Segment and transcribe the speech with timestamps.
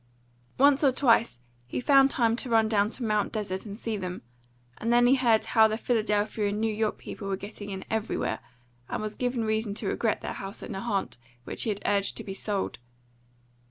[0.57, 3.31] Once or twice he found time to run down to Mt.
[3.33, 4.23] Desert and see them;
[4.79, 8.39] and then he heard how the Philadelphia and New York people were getting in everywhere,
[8.89, 12.23] and was given reason to regret the house at Nahant which he had urged to
[12.23, 12.79] be sold.